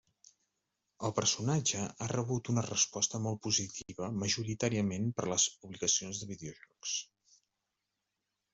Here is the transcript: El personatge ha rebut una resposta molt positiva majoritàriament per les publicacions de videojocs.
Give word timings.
El 1.07 1.11
personatge 1.17 1.81
ha 2.05 2.07
rebut 2.11 2.49
una 2.53 2.63
resposta 2.69 3.21
molt 3.27 3.39
positiva 3.49 4.09
majoritàriament 4.23 5.07
per 5.21 5.29
les 5.35 5.47
publicacions 5.61 6.23
de 6.25 6.33
videojocs. 6.33 6.99